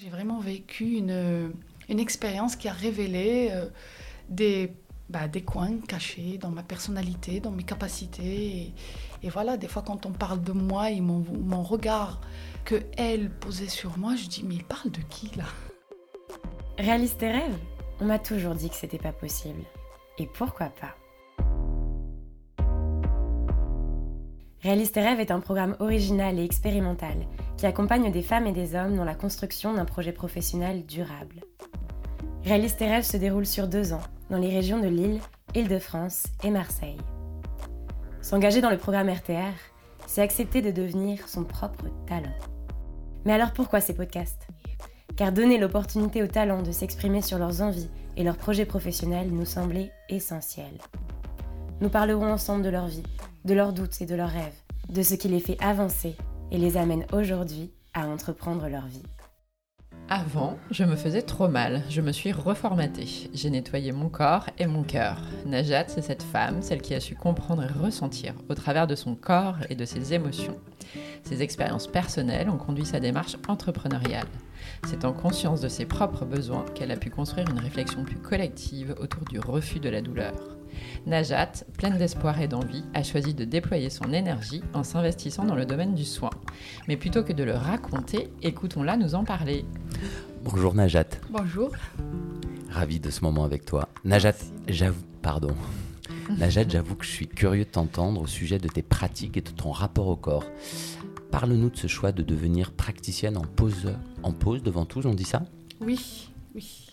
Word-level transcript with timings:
J'ai 0.00 0.10
vraiment 0.10 0.38
vécu 0.38 0.98
une, 0.98 1.52
expérience 1.88 2.54
qui 2.54 2.68
a 2.68 2.72
révélé 2.72 3.48
euh, 3.50 3.66
des, 4.28 4.72
bah, 5.08 5.26
des 5.26 5.42
coins 5.42 5.78
cachés 5.88 6.38
dans 6.38 6.50
ma 6.50 6.62
personnalité, 6.62 7.40
dans 7.40 7.50
mes 7.50 7.64
capacités. 7.64 8.72
Et, 9.22 9.28
voilà, 9.28 9.56
des 9.56 9.66
fois 9.66 9.82
quand 9.82 10.06
on 10.06 10.12
parle 10.12 10.40
de 10.40 10.52
moi 10.52 10.92
et 10.92 11.00
mon, 11.00 11.24
mon 11.40 11.64
regard 11.64 12.20
que 12.64 12.76
elle 12.96 13.28
posait 13.28 13.68
sur 13.68 13.98
moi, 13.98 14.14
je 14.14 14.28
dis 14.28 14.44
mais 14.44 14.54
il 14.56 14.64
parle 14.64 14.92
de 14.92 15.00
qui 15.10 15.34
là? 15.36 15.46
Réalise 16.78 17.16
tes 17.16 17.32
rêves 17.32 17.58
On 18.00 18.04
m'a 18.04 18.20
toujours 18.20 18.54
dit 18.54 18.70
que 18.70 18.76
c'était 18.76 18.98
pas 18.98 19.12
possible. 19.12 19.64
Et 20.18 20.26
pourquoi 20.26 20.66
pas? 20.66 20.94
Réalise 24.62 24.90
tes 24.90 25.00
rêves 25.00 25.20
est 25.20 25.30
un 25.30 25.38
programme 25.38 25.76
original 25.78 26.38
et 26.38 26.44
expérimental 26.44 27.16
qui 27.56 27.66
accompagne 27.66 28.10
des 28.10 28.22
femmes 28.22 28.46
et 28.46 28.52
des 28.52 28.74
hommes 28.74 28.96
dans 28.96 29.04
la 29.04 29.14
construction 29.14 29.72
d'un 29.72 29.84
projet 29.84 30.12
professionnel 30.12 30.84
durable. 30.84 31.42
Réalise 32.44 32.76
tes 32.76 32.88
rêves 32.88 33.04
se 33.04 33.16
déroule 33.16 33.46
sur 33.46 33.68
deux 33.68 33.92
ans 33.92 34.00
dans 34.30 34.38
les 34.38 34.50
régions 34.50 34.80
de 34.80 34.88
Lille, 34.88 35.20
Île-de-France 35.54 36.24
et 36.42 36.50
Marseille. 36.50 36.98
S'engager 38.20 38.60
dans 38.60 38.70
le 38.70 38.78
programme 38.78 39.08
RTR, 39.08 39.54
c'est 40.06 40.22
accepter 40.22 40.60
de 40.60 40.72
devenir 40.72 41.28
son 41.28 41.44
propre 41.44 41.84
talent. 42.06 42.34
Mais 43.24 43.32
alors 43.34 43.52
pourquoi 43.52 43.80
ces 43.80 43.94
podcasts? 43.94 44.48
Car 45.16 45.32
donner 45.32 45.58
l'opportunité 45.58 46.22
aux 46.22 46.28
talents 46.28 46.62
de 46.62 46.72
s'exprimer 46.72 47.22
sur 47.22 47.38
leurs 47.38 47.62
envies 47.62 47.90
et 48.16 48.24
leurs 48.24 48.36
projets 48.36 48.66
professionnels 48.66 49.30
nous 49.30 49.46
semblait 49.46 49.92
essentiel. 50.08 50.72
Nous 51.80 51.90
parlerons 51.90 52.32
ensemble 52.32 52.64
de 52.64 52.70
leur 52.70 52.88
vie, 52.88 53.04
de 53.44 53.54
leurs 53.54 53.72
doutes 53.72 54.00
et 54.00 54.06
de 54.06 54.16
leurs 54.16 54.30
rêves, 54.30 54.60
de 54.88 55.00
ce 55.02 55.14
qui 55.14 55.28
les 55.28 55.38
fait 55.38 55.56
avancer 55.60 56.16
et 56.50 56.58
les 56.58 56.76
amène 56.76 57.06
aujourd'hui 57.12 57.70
à 57.94 58.08
entreprendre 58.08 58.68
leur 58.68 58.86
vie. 58.86 59.04
Avant, 60.08 60.58
je 60.72 60.82
me 60.82 60.96
faisais 60.96 61.22
trop 61.22 61.46
mal, 61.46 61.82
je 61.88 62.00
me 62.00 62.10
suis 62.10 62.32
reformatée. 62.32 63.28
J'ai 63.32 63.50
nettoyé 63.50 63.92
mon 63.92 64.08
corps 64.08 64.46
et 64.58 64.66
mon 64.66 64.82
cœur. 64.82 65.20
Najat, 65.46 65.84
c'est 65.86 66.02
cette 66.02 66.24
femme, 66.24 66.62
celle 66.62 66.82
qui 66.82 66.94
a 66.94 67.00
su 67.00 67.14
comprendre 67.14 67.62
et 67.62 67.84
ressentir 67.84 68.34
au 68.48 68.54
travers 68.54 68.88
de 68.88 68.96
son 68.96 69.14
corps 69.14 69.58
et 69.68 69.76
de 69.76 69.84
ses 69.84 70.14
émotions. 70.14 70.56
Ses 71.22 71.42
expériences 71.42 71.86
personnelles 71.86 72.50
ont 72.50 72.56
conduit 72.56 72.86
sa 72.86 72.98
démarche 72.98 73.36
entrepreneuriale. 73.46 74.26
C'est 74.86 75.04
en 75.04 75.12
conscience 75.12 75.60
de 75.60 75.68
ses 75.68 75.84
propres 75.84 76.24
besoins 76.24 76.64
qu'elle 76.74 76.90
a 76.90 76.96
pu 76.96 77.10
construire 77.10 77.48
une 77.50 77.60
réflexion 77.60 78.02
plus 78.02 78.18
collective 78.18 78.96
autour 78.98 79.24
du 79.26 79.38
refus 79.38 79.78
de 79.78 79.90
la 79.90 80.00
douleur. 80.00 80.57
Najat, 81.06 81.64
pleine 81.76 81.98
d'espoir 81.98 82.40
et 82.40 82.48
d'envie, 82.48 82.84
a 82.94 83.02
choisi 83.02 83.34
de 83.34 83.44
déployer 83.44 83.90
son 83.90 84.12
énergie 84.12 84.62
en 84.74 84.82
s'investissant 84.82 85.44
dans 85.44 85.54
le 85.54 85.66
domaine 85.66 85.94
du 85.94 86.04
soin. 86.04 86.30
Mais 86.86 86.96
plutôt 86.96 87.22
que 87.22 87.32
de 87.32 87.44
le 87.44 87.54
raconter, 87.54 88.28
écoutons-la 88.42 88.96
nous 88.96 89.14
en 89.14 89.24
parler. 89.24 89.64
Bonjour 90.44 90.74
Najat. 90.74 91.08
Bonjour. 91.30 91.70
Ravi 92.70 93.00
de 93.00 93.10
ce 93.10 93.22
moment 93.22 93.44
avec 93.44 93.64
toi. 93.64 93.88
Najat, 94.04 94.34
j'avoue, 94.68 95.04
pardon. 95.22 95.54
Najat, 96.36 96.68
j'avoue 96.68 96.94
que 96.94 97.04
je 97.04 97.10
suis 97.10 97.26
curieux 97.26 97.64
de 97.64 97.70
t'entendre 97.70 98.20
au 98.20 98.26
sujet 98.26 98.58
de 98.58 98.68
tes 98.68 98.82
pratiques 98.82 99.36
et 99.36 99.40
de 99.40 99.50
ton 99.50 99.70
rapport 99.70 100.08
au 100.08 100.16
corps. 100.16 100.44
Parle-nous 101.30 101.70
de 101.70 101.76
ce 101.76 101.86
choix 101.86 102.12
de 102.12 102.22
devenir 102.22 102.72
praticienne 102.72 103.36
en 103.36 103.42
pause, 103.42 103.94
en 104.22 104.32
pause 104.32 104.62
devant 104.62 104.84
tous, 104.84 105.06
on 105.06 105.14
dit 105.14 105.24
ça? 105.24 105.42
Oui, 105.80 106.30
oui. 106.54 106.86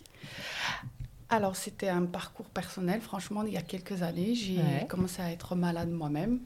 Alors, 1.29 1.55
c'était 1.55 1.89
un 1.89 2.05
parcours 2.05 2.45
personnel. 2.47 3.01
Franchement, 3.01 3.43
il 3.43 3.53
y 3.53 3.57
a 3.57 3.61
quelques 3.61 4.03
années, 4.03 4.35
j'ai 4.35 4.59
commencé 4.87 5.21
à 5.21 5.31
être 5.31 5.55
malade 5.55 5.89
moi-même. 5.89 6.39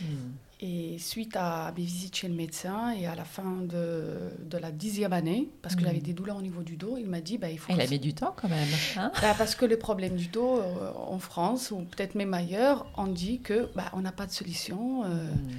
Hmm. 0.00 0.32
Et 0.64 0.96
suite 0.98 1.34
à 1.34 1.72
mes 1.76 1.82
visites 1.82 2.14
chez 2.14 2.28
le 2.28 2.34
médecin 2.34 2.92
et 2.92 3.06
à 3.06 3.16
la 3.16 3.24
fin 3.24 3.62
de, 3.62 4.30
de 4.44 4.58
la 4.58 4.70
dixième 4.70 5.12
année, 5.12 5.48
parce 5.60 5.74
que 5.74 5.80
hmm. 5.80 5.86
j'avais 5.86 6.00
des 6.00 6.12
douleurs 6.12 6.36
au 6.36 6.42
niveau 6.42 6.62
du 6.62 6.76
dos, 6.76 6.96
il 6.98 7.08
m'a 7.08 7.20
dit 7.20 7.36
bah, 7.36 7.50
il 7.50 7.58
faut. 7.58 7.72
Il 7.72 7.80
a 7.80 7.86
mis 7.88 7.98
du 7.98 8.14
temps 8.14 8.32
quand 8.36 8.48
même. 8.48 8.68
Hein 8.96 9.10
bah, 9.20 9.34
parce 9.36 9.56
que 9.56 9.64
les 9.64 9.76
problèmes 9.76 10.14
du 10.14 10.28
dos 10.28 10.60
euh, 10.60 10.92
en 10.94 11.18
France, 11.18 11.72
ou 11.72 11.78
peut-être 11.78 12.14
même 12.14 12.32
ailleurs, 12.32 12.86
on 12.96 13.08
dit 13.08 13.40
que 13.40 13.70
bah, 13.74 13.90
on 13.92 14.00
n'a 14.00 14.12
pas 14.12 14.26
de 14.26 14.32
solution. 14.32 15.04
Euh, 15.04 15.32
hmm. 15.32 15.50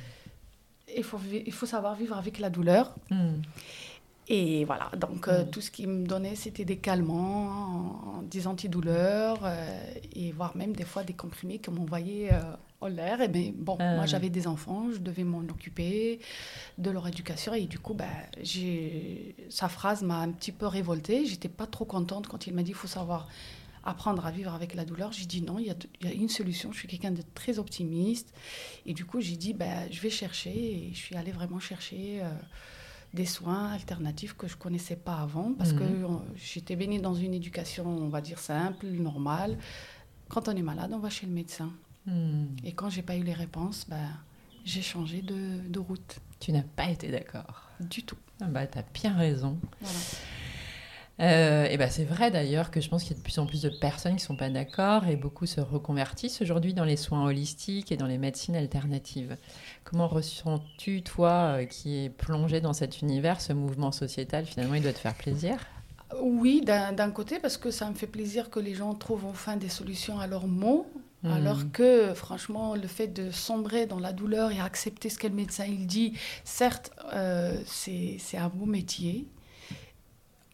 il, 0.95 1.03
faut, 1.03 1.19
il 1.33 1.51
faut 1.51 1.65
savoir 1.65 1.95
vivre 1.95 2.15
avec 2.17 2.39
la 2.39 2.49
douleur. 2.49 2.95
Et 4.29 4.63
voilà, 4.63 4.89
donc 4.97 5.27
euh, 5.27 5.43
mm. 5.43 5.49
tout 5.49 5.61
ce 5.61 5.69
qu'il 5.69 5.89
me 5.89 6.07
donnait, 6.07 6.35
c'était 6.35 6.63
des 6.63 6.77
calmants, 6.77 8.23
des 8.29 8.47
antidouleurs, 8.47 9.39
euh, 9.43 9.93
et 10.15 10.31
voire 10.31 10.55
même 10.55 10.73
des 10.73 10.85
fois 10.85 11.03
des 11.03 11.13
comprimés 11.13 11.59
qu'on 11.59 11.73
m'envoyait 11.73 12.31
euh, 12.31 12.41
en 12.79 12.87
l'air. 12.87 13.19
Et 13.21 13.27
ben, 13.27 13.53
bon, 13.53 13.77
moi 13.77 14.05
j'avais 14.05 14.29
des 14.29 14.47
enfants, 14.47 14.87
je 14.93 14.99
devais 14.99 15.25
m'en 15.25 15.39
occuper 15.39 16.19
de 16.77 16.89
leur 16.89 17.07
éducation, 17.07 17.53
et 17.53 17.65
du 17.65 17.79
coup, 17.79 17.93
ben, 17.93 18.07
sa 19.49 19.67
phrase 19.67 20.03
m'a 20.03 20.19
un 20.19 20.31
petit 20.31 20.53
peu 20.53 20.67
révoltée. 20.67 21.25
J'étais 21.25 21.49
pas 21.49 21.67
trop 21.67 21.85
contente 21.85 22.27
quand 22.27 22.47
il 22.47 22.53
m'a 22.53 22.63
dit 22.63 22.71
il 22.71 22.75
faut 22.75 22.87
savoir 22.87 23.27
apprendre 23.85 24.25
à 24.25 24.31
vivre 24.31 24.53
avec 24.53 24.73
la 24.75 24.85
douleur. 24.85 25.11
J'ai 25.11 25.25
dit 25.25 25.41
non, 25.41 25.59
il 25.59 25.65
y, 25.65 25.69
a, 25.69 25.75
y, 26.01 26.07
a 26.07 26.13
une 26.13 26.29
solution. 26.29 26.71
Je 26.71 26.77
suis 26.77 26.87
quelqu'un 26.87 27.11
de 27.11 27.23
très 27.33 27.59
optimiste. 27.59 28.33
Et 28.85 28.93
du 28.93 29.03
coup, 29.03 29.19
j'ai 29.19 29.35
dit 29.35 29.53
ben, 29.53 29.89
je 29.91 29.99
vais 29.99 30.09
chercher, 30.09 30.51
et 30.51 30.91
je 30.93 30.97
suis 30.97 31.17
allée 31.17 31.33
vraiment 31.33 31.59
chercher 31.59 32.21
des 33.13 33.25
soins 33.25 33.71
alternatifs 33.71 34.33
que 34.33 34.47
je 34.47 34.57
connaissais 34.57 34.95
pas 34.95 35.17
avant 35.17 35.53
parce 35.53 35.73
que 35.73 35.83
mhm. 35.83 36.21
j'étais 36.35 36.75
baignée 36.75 36.99
dans 36.99 37.13
une 37.13 37.33
éducation, 37.33 37.85
on 37.87 38.09
va 38.09 38.21
dire 38.21 38.39
simple, 38.39 38.87
normale. 38.87 39.57
Quand 40.29 40.47
on 40.47 40.55
est 40.55 40.63
malade, 40.63 40.91
on 40.93 40.99
va 40.99 41.09
chez 41.09 41.27
le 41.27 41.31
médecin. 41.31 41.71
Mhm. 42.07 42.55
Et 42.63 42.73
quand 42.73 42.89
j'ai 42.89 43.03
pas 43.03 43.15
eu 43.15 43.23
les 43.23 43.33
réponses, 43.33 43.85
ben, 43.87 44.09
j'ai 44.65 44.81
changé 44.81 45.21
de, 45.21 45.59
de, 45.67 45.79
route. 45.79 46.19
Tu 46.39 46.51
n'as 46.51 46.63
pas 46.63 46.89
été 46.89 47.09
d'accord 47.11 47.69
Du 47.79 48.03
tout. 48.03 48.17
Ah 48.41 48.45
bah, 48.45 48.65
tu 48.65 48.79
as 48.79 48.85
bien 48.93 49.13
raison. 49.13 49.59
Voilà. 49.79 49.99
Euh, 51.19 51.65
et 51.65 51.77
ben 51.77 51.91
c'est 51.91 52.05
vrai 52.05 52.31
d'ailleurs 52.31 52.71
que 52.71 52.81
je 52.81 52.89
pense 52.89 53.03
qu'il 53.03 53.11
y 53.11 53.15
a 53.15 53.17
de 53.19 53.23
plus 53.23 53.37
en 53.37 53.45
plus 53.45 53.61
de 53.61 53.69
personnes 53.69 54.13
qui 54.13 54.23
ne 54.23 54.27
sont 54.27 54.35
pas 54.35 54.49
d'accord 54.49 55.05
et 55.05 55.15
beaucoup 55.15 55.45
se 55.45 55.61
reconvertissent 55.61 56.41
aujourd'hui 56.41 56.73
dans 56.73 56.85
les 56.85 56.97
soins 56.97 57.23
holistiques 57.23 57.91
et 57.91 57.97
dans 57.97 58.07
les 58.07 58.17
médecines 58.17 58.55
alternatives. 58.55 59.37
Comment 59.83 60.07
ressens-tu, 60.07 61.03
toi, 61.03 61.57
euh, 61.59 61.65
qui 61.65 62.03
es 62.03 62.09
plongé 62.09 62.61
dans 62.61 62.73
cet 62.73 63.01
univers, 63.01 63.41
ce 63.41 63.53
mouvement 63.53 63.91
sociétal? 63.91 64.45
Finalement, 64.45 64.73
il 64.73 64.81
doit 64.81 64.93
te 64.93 64.99
faire 64.99 65.13
plaisir 65.13 65.57
Oui, 66.19 66.61
d'un 66.65 67.11
côté, 67.11 67.37
parce 67.37 67.57
que 67.57 67.69
ça 67.69 67.87
me 67.89 67.93
fait 67.93 68.07
plaisir 68.07 68.49
que 68.49 68.59
les 68.59 68.73
gens 68.73 68.95
trouvent 68.95 69.25
enfin 69.25 69.55
des 69.55 69.69
solutions 69.69 70.19
à 70.19 70.25
leurs 70.25 70.47
maux. 70.47 70.87
Hmm. 71.21 71.31
Alors 71.31 71.71
que, 71.71 72.13
franchement, 72.15 72.75
le 72.75 72.87
fait 72.87 73.07
de 73.07 73.31
sombrer 73.31 73.85
dans 73.85 73.99
la 73.99 74.11
douleur 74.11 74.51
et 74.51 74.59
accepter 74.59 75.09
ce 75.09 75.17
que 75.19 75.27
le 75.27 75.35
médecin 75.35 75.65
il 75.65 75.85
dit, 75.85 76.13
certes, 76.43 76.91
euh, 77.13 77.55
c'est 77.65 78.17
un 78.37 78.49
beau 78.49 78.65
métier, 78.65 79.27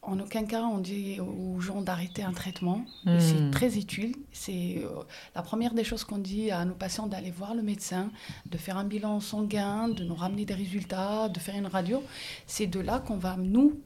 en 0.02 0.18
aucun 0.18 0.44
cas, 0.44 0.62
on 0.62 0.78
dit 0.78 1.18
aux 1.20 1.60
gens 1.60 1.82
d'arrêter 1.82 2.22
un 2.22 2.32
traitement. 2.32 2.84
C'est 3.04 3.34
hmm. 3.34 3.50
très 3.50 3.76
utile. 3.76 4.14
C'est 4.32 4.78
euh, 4.78 4.88
la 5.34 5.42
première 5.42 5.74
des 5.74 5.84
choses 5.84 6.04
qu'on 6.04 6.18
dit 6.18 6.50
à 6.50 6.64
nos 6.64 6.74
patients 6.74 7.06
d'aller 7.06 7.30
voir 7.30 7.54
le 7.54 7.62
médecin, 7.62 8.10
de 8.46 8.56
faire 8.56 8.78
un 8.78 8.84
bilan 8.84 9.20
sanguin, 9.20 9.88
de 9.88 10.02
nous 10.04 10.14
ramener 10.14 10.46
des 10.46 10.54
résultats, 10.54 11.28
de 11.28 11.38
faire 11.38 11.54
une 11.54 11.66
radio. 11.66 12.02
C'est 12.46 12.66
de 12.66 12.80
là 12.80 13.00
qu'on 13.00 13.18
va, 13.18 13.36
nous, 13.36 13.78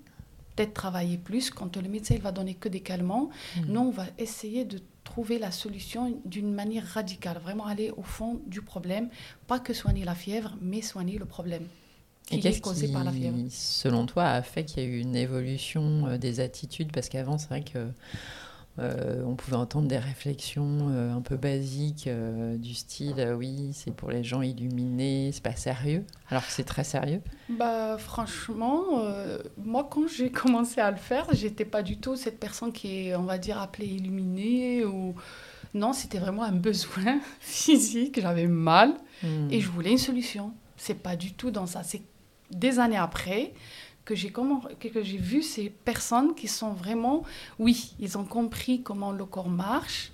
peut-être 0.54 0.72
travailler 0.72 1.18
plus. 1.18 1.50
Quand 1.50 1.76
le 1.76 1.88
médecin 1.88 2.14
il 2.14 2.22
va 2.22 2.30
donner 2.30 2.54
que 2.54 2.68
des 2.68 2.80
calmants, 2.80 3.30
hmm. 3.56 3.62
nous, 3.66 3.80
on 3.80 3.90
va 3.90 4.06
essayer 4.18 4.64
de 4.64 4.80
trouver 5.02 5.38
la 5.40 5.50
solution 5.50 6.20
d'une 6.24 6.54
manière 6.54 6.86
radicale, 6.86 7.38
vraiment 7.38 7.66
aller 7.66 7.90
au 7.96 8.02
fond 8.02 8.40
du 8.46 8.62
problème, 8.62 9.08
pas 9.48 9.58
que 9.58 9.72
soigner 9.74 10.04
la 10.04 10.14
fièvre, 10.14 10.56
mais 10.62 10.80
soigner 10.80 11.18
le 11.18 11.26
problème. 11.26 11.66
Et 12.30 12.40
qu'est-ce 12.40 12.60
qui, 12.60 12.92
par 12.92 13.04
la 13.04 13.12
selon 13.50 14.06
toi, 14.06 14.24
a 14.24 14.42
fait 14.42 14.64
qu'il 14.64 14.82
y 14.82 14.86
a 14.86 14.88
eu 14.88 14.98
une 14.98 15.16
évolution 15.16 16.06
euh, 16.06 16.18
des 16.18 16.40
attitudes? 16.40 16.90
Parce 16.92 17.08
qu'avant, 17.08 17.36
c'est 17.36 17.48
vrai 17.48 17.62
que 17.62 17.88
euh, 18.78 19.22
on 19.24 19.34
pouvait 19.36 19.56
entendre 19.56 19.86
des 19.86 19.98
réflexions 19.98 20.88
euh, 20.90 21.14
un 21.14 21.20
peu 21.20 21.36
basiques 21.36 22.08
du 22.56 22.74
style 22.74 23.34
oui, 23.36 23.70
c'est 23.72 23.94
pour 23.94 24.10
les 24.10 24.24
gens 24.24 24.42
illuminés, 24.42 25.30
c'est 25.32 25.42
pas 25.42 25.54
sérieux, 25.54 26.04
alors 26.28 26.44
que 26.44 26.50
c'est 26.50 26.64
très 26.64 26.82
sérieux. 26.82 27.20
Bah 27.50 27.96
franchement, 27.98 29.04
moi 29.62 29.86
quand 29.88 30.08
j'ai 30.08 30.30
commencé 30.32 30.80
à 30.80 30.90
le 30.90 30.96
faire, 30.96 31.28
j'étais 31.32 31.64
pas 31.64 31.82
du 31.82 31.98
tout 31.98 32.16
cette 32.16 32.40
personne 32.40 32.72
qui 32.72 33.06
est, 33.06 33.14
on 33.14 33.22
va 33.22 33.38
dire, 33.38 33.60
appelée 33.60 33.86
illuminée 33.86 34.84
ou 34.84 35.14
non, 35.74 35.92
c'était 35.92 36.18
vraiment 36.18 36.44
un 36.44 36.52
besoin 36.52 37.20
physique. 37.40 38.20
J'avais 38.20 38.46
mal 38.46 38.94
hmm. 39.22 39.50
et 39.50 39.60
je 39.60 39.68
voulais 39.68 39.90
une 39.90 39.98
solution. 39.98 40.52
C'est 40.76 40.94
pas 40.94 41.16
du 41.16 41.34
tout 41.34 41.50
dans 41.50 41.66
ça. 41.66 41.82
C'est 41.82 42.02
des 42.50 42.78
années 42.78 42.96
après 42.96 43.52
que 44.04 44.14
j'ai 44.14 44.30
que 44.30 45.02
j'ai 45.02 45.16
vu 45.16 45.42
ces 45.42 45.70
personnes 45.70 46.34
qui 46.34 46.48
sont 46.48 46.72
vraiment 46.72 47.22
oui 47.58 47.94
ils 47.98 48.18
ont 48.18 48.24
compris 48.24 48.82
comment 48.82 49.12
le 49.12 49.24
corps 49.24 49.48
marche 49.48 50.12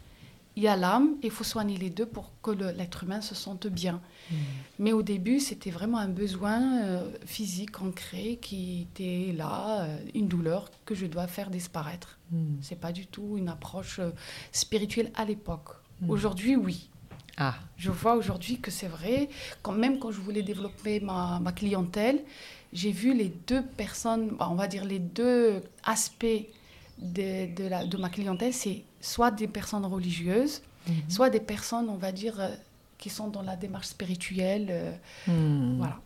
il 0.57 0.63
y 0.63 0.69
a 0.69 0.77
l'âme 0.77 1.17
il 1.23 1.31
faut 1.31 1.45
soigner 1.45 1.77
les 1.77 1.91
deux 1.91 2.07
pour 2.07 2.33
que 2.43 2.51
l'être 2.51 3.05
humain 3.05 3.21
se 3.21 3.35
sente 3.35 3.67
bien 3.67 4.01
hmm. 4.31 4.35
mais 4.79 4.93
au 4.93 5.03
début 5.03 5.41
c'était 5.41 5.71
vraiment 5.71 5.99
un 5.99 6.09
besoin 6.09 6.83
euh, 6.83 7.11
physique 7.25 7.81
ancré 7.81 8.39
qui 8.41 8.83
était 8.83 9.33
là 9.33 9.83
euh, 9.83 9.99
une 10.15 10.29
douleur 10.29 10.71
que 10.85 10.95
je 10.95 11.07
dois 11.07 11.27
faire 11.27 11.51
disparaître 11.51 12.19
Ce 12.31 12.37
hmm. 12.37 12.59
c'est 12.63 12.81
pas 12.81 12.93
du 12.93 13.07
tout 13.07 13.37
une 13.37 13.49
approche 13.49 13.99
euh, 13.99 14.11
spirituelle 14.53 15.11
à 15.15 15.25
l'époque 15.25 15.71
hmm. 16.01 16.11
aujourd'hui 16.11 16.57
oui 16.57 16.91
je 17.77 17.91
vois 17.91 18.15
aujourd'hui 18.15 18.59
que 18.59 18.71
c'est 18.71 18.89
vrai, 18.89 19.29
quand 19.63 19.73
même 19.73 19.99
quand 19.99 20.11
je 20.11 20.21
voulais 20.21 20.43
développer 20.43 21.01
ma, 21.01 21.41
clientèle, 21.55 22.21
j'ai 22.73 22.93
vu 22.93 23.15
les 23.15 23.33
deux 23.47 23.63
personnes, 23.63 24.31
bah, 24.39 24.49
on 24.51 24.55
va 24.55 24.67
dire 24.67 24.85
les 24.85 24.99
deux 24.99 25.63
aspects 25.85 26.27
de, 26.99 27.55
de, 27.55 27.69
la, 27.69 27.85
de 27.85 27.97
ma 27.97 28.11
clientèle, 28.11 28.53
c'est 28.53 28.85
soit 29.01 29.31
des 29.31 29.49
personnes 29.49 29.87
religieuses, 29.87 30.63
mhm. 30.87 30.95
soit 31.09 31.31
des 31.31 31.41
personnes, 31.41 31.89
on 31.89 31.97
va 31.97 32.13
dire, 32.13 32.39
euh, 32.39 32.49
qui 33.01 33.09
sont 33.09 33.29
dans 33.29 33.43
la 33.43 33.57
démarche 33.57 33.89
spirituelle. 33.89 34.67
Euh, 34.69 34.93
hmm. 35.27 35.79
Voilà, 35.79 35.99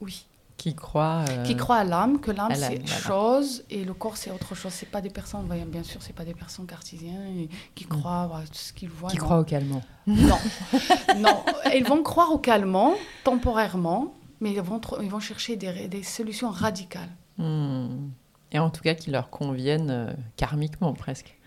oui. 0.00 0.26
Qui 0.60 0.74
croient, 0.74 1.24
euh, 1.30 1.42
qui 1.42 1.56
croient 1.56 1.78
à 1.78 1.84
l'âme, 1.84 2.20
que 2.20 2.30
l'âme 2.30 2.54
c'est 2.54 2.86
chose 2.86 3.64
et 3.70 3.82
le 3.82 3.94
corps 3.94 4.18
c'est 4.18 4.30
autre 4.30 4.54
chose. 4.54 4.70
C'est 4.74 4.90
pas 4.90 5.00
des 5.00 5.08
personnes, 5.08 5.46
bien 5.46 5.82
sûr, 5.82 6.02
c'est 6.02 6.12
pas 6.12 6.26
des 6.26 6.34
personnes 6.34 6.66
cartésiennes 6.66 7.48
qui 7.74 7.86
hmm. 7.86 7.88
croient 7.88 8.30
à 8.34 8.42
tout 8.42 8.52
ce 8.52 8.74
qu'ils 8.74 8.90
voient. 8.90 9.08
Qui 9.08 9.16
croient 9.16 9.38
au 9.38 9.44
calmant. 9.44 9.82
Non, 10.06 10.38
non. 11.16 11.42
Ils 11.74 11.84
vont 11.86 12.02
croire 12.02 12.30
au 12.30 12.36
calmant 12.36 12.92
temporairement, 13.24 14.12
mais 14.40 14.52
ils 14.52 14.60
vont, 14.60 14.82
ils 15.00 15.08
vont 15.08 15.18
chercher 15.18 15.56
des, 15.56 15.88
des 15.88 16.02
solutions 16.02 16.50
radicales. 16.50 17.08
Hmm. 17.38 18.10
Et 18.52 18.58
en 18.58 18.68
tout 18.68 18.82
cas 18.82 18.92
qui 18.94 19.10
leur 19.10 19.30
conviennent 19.30 19.90
euh, 19.90 20.12
karmiquement 20.36 20.92
presque. 20.92 21.38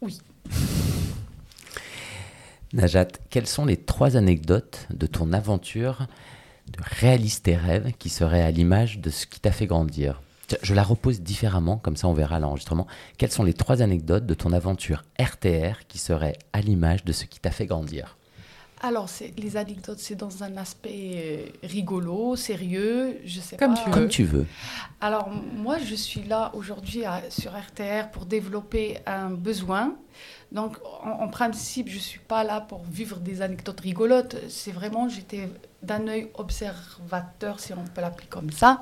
Oui. 0.00 0.20
Najat, 2.74 3.08
quelles 3.28 3.48
sont 3.48 3.64
les 3.64 3.76
trois 3.76 4.16
anecdotes 4.16 4.86
de 4.90 5.08
ton 5.08 5.32
aventure 5.32 6.06
de 6.76 6.82
réaliser 7.00 7.40
tes 7.40 7.56
rêves 7.56 7.92
qui 7.98 8.08
seraient 8.08 8.42
à 8.42 8.50
l'image 8.50 8.98
de 8.98 9.10
ce 9.10 9.26
qui 9.26 9.40
t'a 9.40 9.52
fait 9.52 9.66
grandir 9.66 10.22
Je 10.62 10.74
la 10.74 10.82
repose 10.82 11.20
différemment, 11.20 11.78
comme 11.78 11.96
ça 11.96 12.08
on 12.08 12.12
verra 12.12 12.38
l'enregistrement. 12.38 12.86
Quelles 13.18 13.32
sont 13.32 13.44
les 13.44 13.54
trois 13.54 13.82
anecdotes 13.82 14.26
de 14.26 14.34
ton 14.34 14.52
aventure 14.52 15.02
RTR 15.20 15.86
qui 15.88 15.98
seraient 15.98 16.36
à 16.52 16.60
l'image 16.60 17.04
de 17.04 17.12
ce 17.12 17.24
qui 17.24 17.40
t'a 17.40 17.50
fait 17.50 17.66
grandir? 17.66 18.16
Alors, 18.84 19.08
les 19.38 19.56
anecdotes, 19.56 19.98
c'est 19.98 20.14
dans 20.14 20.42
un 20.42 20.58
aspect 20.58 21.12
euh, 21.14 21.46
rigolo, 21.62 22.36
sérieux, 22.36 23.18
je 23.24 23.40
sais 23.40 23.56
Comme 23.56 23.72
pas. 23.72 23.82
Tu 23.82 23.90
Comme 23.90 24.08
tu 24.08 24.24
veux. 24.24 24.44
Alors, 25.00 25.30
moi, 25.30 25.78
je 25.78 25.94
suis 25.94 26.22
là 26.22 26.50
aujourd'hui 26.54 27.04
sur 27.30 27.52
RTR 27.52 28.10
pour 28.12 28.26
développer 28.26 28.98
un 29.06 29.30
besoin. 29.30 29.94
Donc, 30.52 30.76
en, 31.02 31.28
principe, 31.28 31.88
je 31.88 31.94
ne 31.94 32.00
suis 32.00 32.18
pas 32.18 32.44
là 32.44 32.60
pour 32.60 32.84
vivre 32.84 33.20
des 33.20 33.40
anecdotes 33.40 33.80
rigolotes. 33.80 34.36
C'est 34.48 34.72
vraiment, 34.72 35.08
j'étais 35.08 35.48
d'un 35.84 36.08
œil 36.08 36.30
observateur, 36.34 37.60
si 37.60 37.72
on 37.72 37.84
peut 37.84 38.00
l'appeler 38.00 38.26
comme 38.28 38.50
ça. 38.50 38.80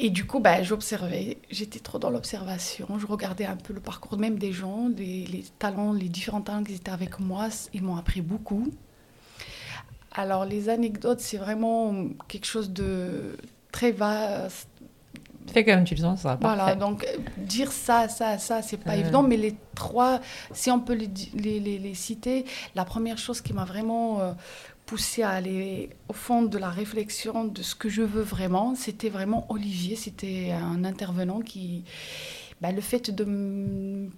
Et 0.00 0.10
du 0.10 0.26
coup, 0.26 0.38
bah, 0.38 0.62
j'observais, 0.62 1.38
j'étais 1.50 1.80
trop 1.80 1.98
dans 1.98 2.10
l'observation, 2.10 2.86
je 3.00 3.06
regardais 3.06 3.46
un 3.46 3.56
peu 3.56 3.72
le 3.72 3.80
parcours 3.80 4.16
même 4.16 4.38
des 4.38 4.52
gens, 4.52 4.88
les, 4.96 5.44
talents, 5.58 5.92
les 5.92 6.08
différents 6.08 6.40
talents 6.40 6.62
qui 6.62 6.74
étaient 6.74 6.92
avec 6.92 7.18
moi, 7.18 7.48
ils 7.74 7.82
m'ont 7.82 7.96
appris 7.96 8.20
beaucoup. 8.20 8.68
Alors 10.12 10.44
les 10.44 10.68
anecdotes, 10.68 11.18
c'est 11.18 11.36
vraiment 11.36 12.06
quelque 12.28 12.46
chose 12.46 12.70
de 12.70 13.36
très 13.72 13.90
vaste. 13.90 14.68
Fais 15.52 15.64
comme 15.64 15.82
tu 15.82 15.96
le 15.96 16.00
sens, 16.00 16.20
ça 16.20 16.36
va 16.36 16.38
Voilà, 16.40 16.56
parfait. 16.58 16.76
donc 16.76 17.06
dire 17.36 17.72
ça, 17.72 18.08
ça, 18.08 18.38
ça, 18.38 18.62
c'est 18.62 18.76
pas 18.76 18.96
évident, 18.96 19.24
mais 19.24 19.36
les 19.36 19.56
trois, 19.74 20.20
si 20.52 20.70
on 20.70 20.78
peut 20.78 20.94
les, 20.94 21.10
les, 21.34 21.78
les, 21.78 21.94
citer, 21.94 22.44
la 22.76 22.84
première 22.84 23.18
chose 23.18 23.40
qui 23.40 23.52
m'a 23.52 23.64
vraiment 23.64 24.20
euh, 24.20 24.32
poussé 24.88 25.22
à 25.22 25.30
aller 25.30 25.90
au 26.08 26.14
fond 26.14 26.42
de 26.42 26.56
la 26.56 26.70
réflexion 26.70 27.44
de 27.44 27.62
ce 27.62 27.74
que 27.74 27.90
je 27.90 28.00
veux 28.00 28.22
vraiment, 28.22 28.74
c'était 28.74 29.10
vraiment 29.10 29.44
Olivier, 29.50 29.96
c'était 29.96 30.50
un 30.52 30.82
intervenant 30.82 31.40
qui... 31.40 31.84
Bah, 32.62 32.72
le 32.72 32.80
fait 32.80 33.10
de... 33.10 34.08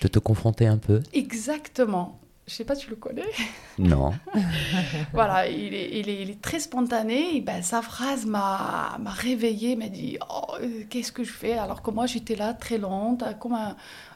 De 0.00 0.08
te 0.08 0.18
confronter 0.18 0.66
un 0.66 0.78
peu 0.78 1.02
Exactement. 1.12 2.18
Je 2.48 2.54
sais 2.54 2.64
pas, 2.64 2.74
tu 2.74 2.90
le 2.90 2.96
connais? 2.96 3.30
Non. 3.78 4.12
voilà, 5.12 5.48
il 5.48 5.74
est, 5.74 6.00
il, 6.00 6.08
est, 6.08 6.22
il 6.22 6.30
est, 6.30 6.42
très 6.42 6.58
spontané. 6.58 7.36
Et 7.36 7.40
ben, 7.40 7.62
sa 7.62 7.82
phrase 7.82 8.26
m'a 8.26 8.98
réveillée, 9.06 9.76
m'a 9.76 9.88
dit 9.88 10.18
oh, 10.28 10.54
euh, 10.60 10.82
Qu'est-ce 10.90 11.12
que 11.12 11.22
je 11.22 11.32
fais? 11.32 11.52
Alors 11.52 11.82
que 11.82 11.92
moi, 11.92 12.06
j'étais 12.06 12.34
là 12.34 12.52
très 12.52 12.78
lente. 12.78 13.22
Comme 13.38 13.56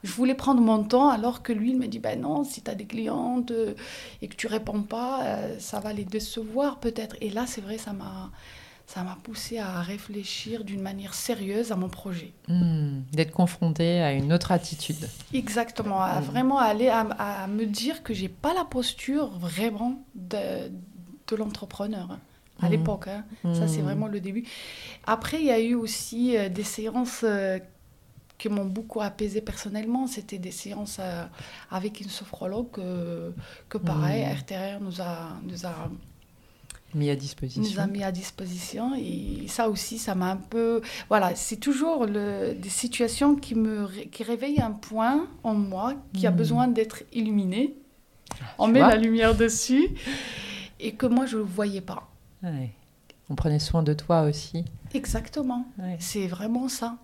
Je 0.02 0.10
voulais 0.10 0.34
prendre 0.34 0.60
mon 0.60 0.82
temps, 0.82 1.08
alors 1.08 1.42
que 1.42 1.52
lui, 1.52 1.70
il 1.70 1.78
m'a 1.78 1.86
dit 1.86 2.00
ben 2.00 2.20
Non, 2.20 2.42
si 2.42 2.62
tu 2.62 2.70
as 2.70 2.74
des 2.74 2.86
clientes 2.86 3.52
euh, 3.52 3.74
et 4.20 4.26
que 4.26 4.34
tu 4.34 4.48
réponds 4.48 4.82
pas, 4.82 5.22
euh, 5.22 5.58
ça 5.60 5.78
va 5.78 5.92
les 5.92 6.04
décevoir 6.04 6.80
peut-être. 6.80 7.16
Et 7.20 7.30
là, 7.30 7.44
c'est 7.46 7.60
vrai, 7.60 7.78
ça 7.78 7.92
m'a 7.92 8.32
ça 8.86 9.02
m'a 9.02 9.18
poussé 9.22 9.58
à 9.58 9.80
réfléchir 9.82 10.62
d'une 10.64 10.80
manière 10.80 11.12
sérieuse 11.12 11.72
à 11.72 11.76
mon 11.76 11.88
projet. 11.88 12.32
Hmm, 12.46 13.00
d'être 13.12 13.32
confronté 13.32 14.00
à 14.00 14.12
une 14.12 14.32
autre 14.32 14.52
attitude. 14.52 15.08
Exactement, 15.34 16.00
à 16.00 16.20
hmm. 16.20 16.24
vraiment 16.24 16.58
aller 16.58 16.88
à, 16.88 17.46
me 17.48 17.66
dire 17.66 18.04
que 18.04 18.14
j'ai 18.14 18.28
pas 18.28 18.54
la 18.54 18.64
posture 18.64 19.30
vraiment 19.38 20.04
de, 20.14 20.70
de 21.26 21.36
l'entrepreneur. 21.36 22.12
Hein, 22.12 22.20
à 22.62 22.68
hmm. 22.68 22.70
l'époque, 22.70 23.08
hein. 23.08 23.24
ça 23.52 23.68
c'est 23.68 23.82
vraiment 23.82 24.06
le 24.06 24.20
début. 24.20 24.44
Après, 25.04 25.40
il 25.40 25.46
y 25.46 25.50
a 25.50 25.60
eu 25.60 25.74
aussi 25.74 26.36
euh, 26.36 26.48
des 26.48 26.62
séances 26.62 27.20
euh, 27.22 27.58
qui 28.38 28.48
m'ont 28.48 28.64
beaucoup 28.64 29.02
apaisé 29.02 29.40
personnellement. 29.40 30.06
C'était 30.06 30.38
des 30.38 30.52
séances 30.52 30.98
euh, 31.00 31.24
avec 31.70 32.00
une 32.00 32.08
sophrologue 32.08 32.70
que 33.68 33.78
pareil, 33.78 34.24
RTR 34.24 34.80
nous 34.80 35.02
a, 35.02 35.38
nous 35.42 35.66
a 35.66 35.90
mis 36.96 37.10
à 37.10 37.16
disposition. 37.16 37.62
Nous 37.62 37.80
a 37.80 37.86
mis 37.86 38.02
à 38.02 38.10
disposition. 38.10 38.94
Et 38.96 39.46
ça 39.46 39.68
aussi, 39.68 39.98
ça 39.98 40.14
m'a 40.14 40.32
un 40.32 40.36
peu. 40.36 40.80
Voilà, 41.08 41.34
c'est 41.34 41.56
toujours 41.56 42.06
le, 42.06 42.54
des 42.54 42.68
situations 42.68 43.36
qui, 43.36 43.54
me, 43.54 43.86
qui 44.06 44.24
réveillent 44.24 44.60
un 44.60 44.72
point 44.72 45.28
en 45.44 45.54
moi 45.54 45.94
qui 46.12 46.26
a 46.26 46.30
hmm. 46.30 46.36
besoin 46.36 46.68
d'être 46.68 47.02
illuminé. 47.12 47.74
On 48.58 48.66
met 48.68 48.80
la 48.80 48.96
lumière 48.96 49.34
dessus 49.34 49.88
et 50.80 50.92
que 50.92 51.06
moi, 51.06 51.26
je 51.26 51.36
ne 51.36 51.42
voyais 51.42 51.80
pas. 51.80 52.10
On 53.28 53.34
prenait 53.34 53.58
soin 53.58 53.82
de 53.82 53.92
toi 53.92 54.22
aussi. 54.22 54.64
Exactement. 54.94 55.66
C'est 55.98 56.26
vraiment 56.26 56.68
ça. 56.68 56.96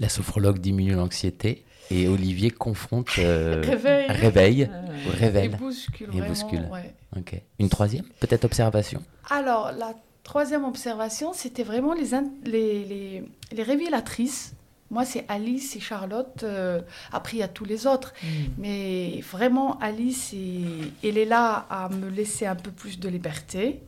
La 0.00 0.08
sophrologue 0.08 0.58
diminue 0.58 0.94
l'anxiété 0.94 1.64
et 1.90 2.08
Olivier 2.08 2.50
confronte, 2.50 3.10
euh, 3.18 3.62
réveille, 3.66 4.06
réveille, 4.08 4.70
révèle 5.18 5.44
et 5.46 5.56
bouscule. 5.56 6.08
Et 6.14 6.22
bouscule. 6.22 6.68
Une 7.58 7.68
troisième, 7.68 8.04
peut-être 8.20 8.44
observation. 8.44 9.02
Alors 9.30 9.72
la 9.72 9.94
troisième 10.22 10.64
observation, 10.64 11.32
c'était 11.32 11.64
vraiment 11.64 11.94
les, 11.94 12.10
les, 12.44 12.84
les, 12.84 13.24
les, 13.52 13.62
révélatrices. 13.62 14.54
Moi, 14.90 15.04
c'est 15.04 15.24
Alice 15.28 15.74
et 15.76 15.80
Charlotte. 15.80 16.42
Euh, 16.42 16.80
après, 17.12 17.38
il 17.38 17.40
y 17.40 17.42
a 17.42 17.48
tous 17.48 17.64
les 17.64 17.86
autres. 17.86 18.12
Hmm. 18.22 18.26
Mais 18.58 19.20
vraiment, 19.30 19.78
Alice, 19.80 20.34
elle 21.02 21.18
est 21.18 21.24
là 21.24 21.66
à 21.70 21.88
me 21.88 22.10
laisser 22.10 22.46
un 22.46 22.56
peu 22.56 22.70
plus 22.70 23.00
de 23.00 23.08
liberté. 23.08 23.80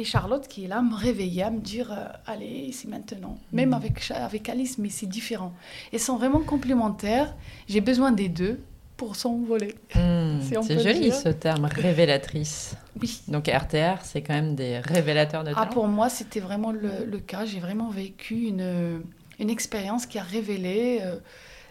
Et 0.00 0.04
Charlotte 0.04 0.48
qui 0.48 0.64
est 0.64 0.66
là 0.66 0.80
me 0.80 0.94
réveiller, 0.94 1.42
à 1.42 1.50
me 1.50 1.60
dire 1.60 1.92
euh, 1.92 2.06
allez, 2.24 2.70
c'est 2.72 2.88
maintenant. 2.88 3.36
Même 3.52 3.68
mm. 3.70 3.74
avec, 3.74 4.10
avec 4.10 4.48
Alice, 4.48 4.78
mais 4.78 4.88
c'est 4.88 5.04
différent. 5.04 5.52
Elles 5.92 6.00
sont 6.00 6.16
vraiment 6.16 6.40
complémentaires. 6.40 7.36
J'ai 7.68 7.82
besoin 7.82 8.10
des 8.10 8.30
deux 8.30 8.60
pour 8.96 9.14
s'envoler. 9.14 9.74
Mm. 9.94 10.40
c'est 10.62 10.82
joli 10.82 11.12
ce 11.12 11.28
terme, 11.28 11.66
révélatrice. 11.66 12.76
Oui. 12.98 13.20
Donc 13.28 13.48
RTR, 13.48 14.02
c'est 14.02 14.22
quand 14.22 14.32
même 14.32 14.54
des 14.54 14.78
révélateurs 14.78 15.44
de 15.44 15.52
ah, 15.54 15.66
Pour 15.66 15.86
moi, 15.86 16.08
c'était 16.08 16.40
vraiment 16.40 16.72
le, 16.72 17.04
le 17.06 17.18
cas. 17.18 17.44
J'ai 17.44 17.60
vraiment 17.60 17.90
vécu 17.90 18.46
une, 18.46 19.02
une 19.38 19.50
expérience 19.50 20.06
qui 20.06 20.18
a 20.18 20.22
révélé 20.22 21.00
euh, 21.02 21.16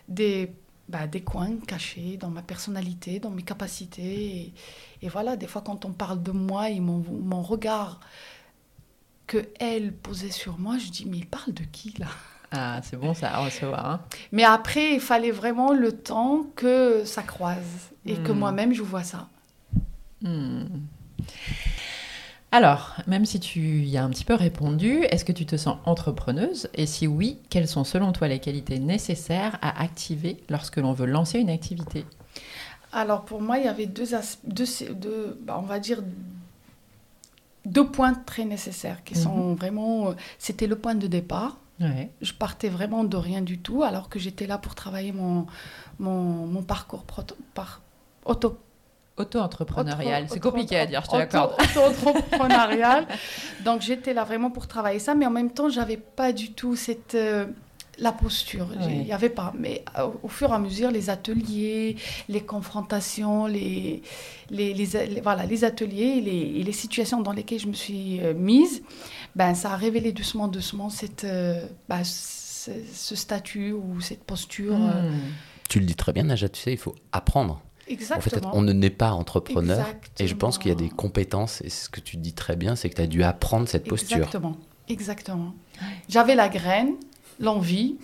des 0.07 0.51
bah, 0.89 1.07
des 1.07 1.21
coins 1.21 1.57
cachés 1.67 2.17
dans 2.17 2.29
ma 2.29 2.41
personnalité, 2.41 3.19
dans 3.19 3.29
mes 3.29 3.43
capacités. 3.43 4.53
Et, 5.01 5.07
voilà, 5.07 5.37
des 5.37 5.47
fois, 5.47 5.61
quand 5.61 5.85
on 5.85 5.91
parle 5.91 6.21
de 6.21 6.31
moi 6.31 6.69
et 6.69 6.79
mon, 6.79 7.05
mon 7.07 7.41
regard 7.41 7.99
que 9.27 9.47
elle 9.59 9.93
posait 9.93 10.31
sur 10.31 10.57
moi, 10.57 10.77
je 10.79 10.89
dis, 10.89 11.05
mais 11.05 11.17
il 11.17 11.27
parle 11.27 11.53
de 11.53 11.63
qui 11.63 11.93
là? 11.99 12.07
Ah, 12.51 12.81
c'est 12.83 12.97
bon 12.97 13.13
ça 13.13 13.35
à 13.35 13.45
recevoir. 13.45 13.85
Hein. 13.85 14.01
mais 14.31 14.43
après, 14.43 14.95
il 14.95 14.99
fallait 14.99 15.29
vraiment 15.29 15.71
le 15.71 15.91
temps 15.91 16.47
que 16.55 17.05
ça 17.05 17.21
croise 17.21 17.91
et 18.07 18.15
que 18.15 18.31
hmm. 18.31 18.39
moi-même, 18.39 18.73
je 18.73 18.81
vois 18.81 19.03
ça. 19.03 19.29
Hmm. 20.23 20.65
Alors, 22.51 22.95
même 23.05 23.25
si 23.25 23.39
tu 23.39 23.59
y 23.59 23.97
as 23.97 24.03
un 24.03 24.09
petit 24.09 24.25
peu 24.25 24.33
répondu, 24.33 25.03
est-ce 25.11 25.23
que 25.23 25.31
tu 25.31 25.45
te 25.45 25.55
sens 25.55 25.77
entrepreneuse? 25.85 26.67
Et 26.73 26.87
si 26.87 27.05
oui, 27.05 27.37
quelles 27.49 27.67
sont 27.67 27.83
selon 27.83 28.11
toi 28.11 28.27
les 28.27 28.39
qualités 28.39 28.79
nécessaires 28.79 29.59
à 29.61 29.81
activer 29.81 30.37
lorsque 30.49 30.77
l'on 30.77 30.93
veut 30.93 31.05
lancer 31.05 31.39
une 31.39 31.51
activité? 31.51 32.05
Alors 32.91 33.23
pour 33.23 33.41
moi, 33.41 33.59
il 33.59 33.65
y 33.65 33.67
avait 33.67 33.85
deux, 33.85 34.07
deux, 34.45 35.39
bah, 35.43 35.57
on 35.59 35.65
va 35.65 35.79
dire 35.79 36.01
deux 37.65 37.85
points 37.85 38.13
très 38.13 38.45
nécessaires 38.45 39.03
qui 39.03 39.15
sont 39.15 39.51
mhm. 39.51 39.55
vraiment. 39.55 40.09
Euh, 40.09 40.13
c'était 40.39 40.67
le 40.67 40.75
point 40.75 40.95
de 40.95 41.07
départ. 41.07 41.57
Je 42.21 42.33
partais 42.33 42.67
vraiment 42.67 43.05
de 43.05 43.15
rien 43.15 43.41
du 43.41 43.57
tout, 43.57 43.83
alors 43.83 44.09
que 44.09 44.19
j'étais 44.19 44.47
là 44.47 44.57
pour 44.57 44.75
travailler 44.75 45.13
mon, 45.13 45.45
mon, 45.97 46.61
parcours 46.61 47.05
par, 47.53 47.81
auto 48.25 48.57
Auto-entrepreneurial, 49.19 50.27
c'est 50.29 50.39
compliqué 50.39 50.77
à 50.77 50.85
dire, 50.85 51.03
je 51.05 51.11
te 51.11 51.17
l'accorde. 51.17 51.53
Auto-entrepreneurial. 51.75 53.05
Donc 53.65 53.81
j'étais 53.81 54.13
là 54.13 54.23
vraiment 54.23 54.49
pour 54.49 54.67
travailler 54.67 54.99
ça, 54.99 55.15
mais 55.15 55.25
en 55.25 55.31
même 55.31 55.51
temps, 55.51 55.69
j'avais 55.69 55.97
pas 55.97 56.31
du 56.31 56.53
tout 56.53 56.75
cette, 56.75 57.15
euh, 57.15 57.45
la 57.99 58.11
posture. 58.11 58.67
Il 58.81 59.03
n'y 59.03 59.11
avait 59.11 59.29
pas. 59.29 59.53
Mais 59.57 59.83
au, 60.23 60.27
fur 60.27 60.49
et 60.49 60.53
à 60.53 60.59
mesure, 60.59 60.91
les 60.91 61.09
ateliers, 61.09 61.97
les 62.27 62.41
confrontations, 62.41 63.45
les, 63.45 64.01
les, 64.49 65.21
voilà, 65.21 65.45
les 65.45 65.63
ateliers 65.63 66.23
et 66.25 66.63
les, 66.63 66.71
situations 66.71 67.21
dans 67.21 67.33
lesquelles 67.33 67.59
je 67.59 67.67
me 67.67 67.73
suis 67.73 68.21
euh, 68.21 68.33
mise, 68.33 68.83
ben, 69.35 69.53
ça 69.53 69.73
a 69.73 69.75
révélé 69.75 70.11
doucement, 70.11 70.47
doucement 70.47 70.89
cette, 70.89 71.25
euh, 71.25 71.65
ben, 71.89 72.03
ce, 72.03 73.15
statut 73.15 73.73
ou 73.73 73.99
cette 74.01 74.23
posture. 74.23 74.75
Euh. 74.75 75.11
Hmm. 75.11 75.19
Tu 75.67 75.79
le 75.79 75.85
dis 75.85 75.95
très 75.95 76.13
bien, 76.13 76.23
Naja, 76.23 76.49
tu 76.49 76.59
sais, 76.61 76.71
il 76.71 76.77
faut 76.77 76.95
apprendre. 77.11 77.61
Exactement. 77.89 78.49
En 78.49 78.51
fait, 78.51 78.57
on 78.57 78.61
ne 78.61 78.71
naît 78.71 78.89
pas 78.89 79.11
entrepreneur. 79.11 79.85
Et 80.19 80.27
je 80.27 80.35
pense 80.35 80.57
qu'il 80.57 80.69
y 80.69 80.71
a 80.71 80.75
des 80.75 80.89
compétences, 80.89 81.61
et 81.61 81.69
ce 81.69 81.89
que 81.89 81.99
tu 81.99 82.17
dis 82.17 82.33
très 82.33 82.55
bien, 82.55 82.75
c'est 82.75 82.89
que 82.89 82.95
tu 82.95 83.01
as 83.01 83.07
dû 83.07 83.23
apprendre 83.23 83.67
cette 83.67 83.87
posture. 83.87 84.17
Exactement. 84.17 84.55
Exactement. 84.87 85.53
J'avais 86.07 86.35
la 86.35 86.49
graine, 86.49 86.93
l'envie. 87.39 87.97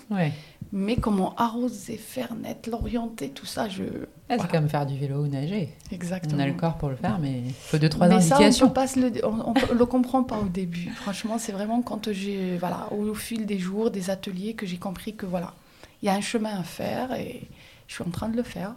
Mais 0.72 0.96
comment 0.98 1.36
arroser, 1.36 1.96
faire 1.96 2.36
net, 2.36 2.68
l'orienter, 2.68 3.30
tout 3.30 3.46
ça, 3.46 3.70
je. 3.70 3.84
Ah, 4.30 4.36
c'est 4.40 4.50
comme 4.50 4.68
faire 4.68 4.86
du 4.86 4.98
vélo 4.98 5.24
ou 5.24 5.28
nager. 5.28 5.70
Exactement. 5.92 6.36
On 6.38 6.40
a 6.40 6.48
le 6.48 6.54
corps 6.54 6.76
pour 6.78 6.90
le 6.90 6.96
faire, 6.96 7.20
mais 7.20 7.44
il 7.46 7.54
faut 7.54 7.78
deux, 7.78 7.88
trois 7.88 8.08
mais 8.08 8.16
indications. 8.16 8.74
Ça, 8.74 8.84
on 9.24 9.54
ne 9.54 9.78
le, 9.78 9.86
comprend 9.86 10.24
pas 10.24 10.38
au 10.38 10.48
début. 10.48 10.90
Franchement, 10.96 11.38
c'est 11.38 11.52
vraiment 11.52 11.82
quand 11.82 12.12
j'ai, 12.12 12.58
voilà, 12.58 12.92
au, 12.92 13.14
fil 13.14 13.46
des 13.46 13.60
jours, 13.60 13.92
des 13.92 14.10
ateliers, 14.10 14.54
que 14.54 14.66
j'ai 14.66 14.78
compris 14.78 15.16
que 15.16 15.26
voilà, 15.26 15.54
il 16.02 16.08
y 16.08 16.10
a 16.10 16.14
un 16.14 16.22
chemin 16.22 16.60
à 16.60 16.64
faire 16.64 17.14
et 17.14 17.44
je 17.88 17.94
suis 17.94 18.04
en 18.04 18.10
train 18.10 18.28
de 18.28 18.36
le 18.36 18.44
faire. 18.44 18.74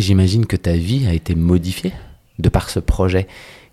J'imagine 0.00 0.46
que 0.46 0.56
ta 0.56 0.72
vie 0.72 1.06
a 1.06 1.14
été 1.14 1.34
modifiée 1.34 1.92
de 2.38 2.48
par 2.48 2.70
ce 2.70 2.80
projet. 2.80 3.26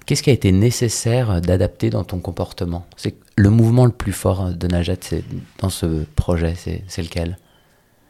Qu'est-ce 0.06 0.24
qui 0.24 0.30
a 0.30 0.34
été 0.34 0.52
nécessaire 0.52 1.42
d'adapter 1.42 1.90
dans 1.90 2.04
ton 2.04 2.20
comportement? 2.20 2.86
C'est 2.98 3.16
le 3.38 3.50
mouvement 3.50 3.86
le 3.86 3.92
plus 3.92 4.12
fort 4.12 4.50
de 4.54 4.68
Najat 4.68 4.98
c'est 5.02 5.24
dans 5.60 5.70
ce 5.70 6.04
projet, 6.16 6.56
c'est 6.56 7.02
lequel? 7.02 7.38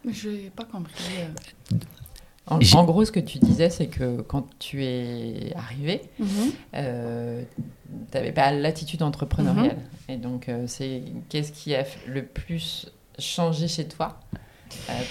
Je 0.09 0.29
n'ai 0.29 0.49
pas 0.49 0.65
compris. 0.65 0.93
Euh. 1.19 1.77
En, 2.47 2.83
gros, 2.83 3.05
ce 3.05 3.11
que 3.11 3.21
tu 3.21 3.39
disais, 3.39 3.69
c'est 3.69 3.87
que 3.87 4.21
quand 4.21 4.47
tu 4.59 4.83
es 4.83 5.53
arrivé, 5.55 6.01
mhm. 6.19 6.27
euh, 6.75 7.43
tu 8.11 8.17
n'avais 8.17 8.33
pas 8.33 8.51
l'attitude 8.51 9.01
entrepreneuriale. 9.01 9.77
Mhm. 9.77 10.15
Et 10.15 10.17
donc, 10.17 10.49
euh, 10.49 10.65
c'est 10.67 11.03
qu'est-ce 11.29 11.53
qui 11.53 11.73
a 11.73 11.85
le 12.07 12.25
plus 12.25 12.91
changé 13.17 13.67
chez 13.67 13.87
toi 13.87 14.19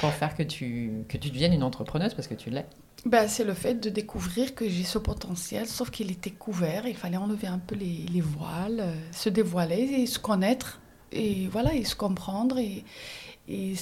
pour 0.01 0.11
faire 0.11 0.37
que 0.37 0.43
tu, 0.43 0.91
que 1.09 1.17
tu 1.17 1.31
deviennes 1.31 1.55
une 1.55 1.63
entrepreneuse, 1.63 2.13
parce 2.13 2.29
que 2.29 2.35
tu 2.35 2.51
l'es? 2.51 2.67
Ben, 3.07 3.29
C'est 3.29 3.45
le 3.45 3.55
fait 3.55 3.75
de 3.75 3.91
découvrir 3.91 4.55
que 4.55 4.69
j'ai 4.69 4.85
ce 4.85 4.99
potentiel, 4.99 5.67
sauf 5.67 5.91
qu'il 5.91 6.11
était 6.11 6.31
couvert. 6.31 6.87
Il 6.87 6.97
fallait 6.97 7.17
enlever 7.17 7.47
un 7.47 7.59
peu 7.59 7.75
les, 7.75 8.07
les 8.13 8.21
voiles, 8.21 8.81
euh, 8.81 8.95
se 9.13 9.29
dévoiler 9.29 9.83
et 9.99 10.07
se 10.07 10.19
connaître. 10.19 10.81
Et 11.11 11.49
voilà, 11.49 11.75
et 11.75 11.85
se 11.85 11.95
comprendre 11.95 12.59
et, 12.59 12.85
et 13.49 13.75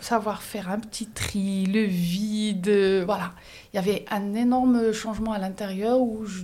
savoir 0.00 0.42
faire 0.42 0.68
un 0.68 0.78
petit 0.78 1.06
tri, 1.06 1.66
le 1.66 1.84
vide. 1.84 2.68
Voilà. 3.06 3.32
Il 3.72 3.76
y 3.76 3.78
avait 3.78 4.04
un 4.10 4.34
énorme 4.34 4.92
changement 4.92 5.32
à 5.32 5.38
l'intérieur, 5.38 6.00
où 6.00 6.26
je, 6.26 6.42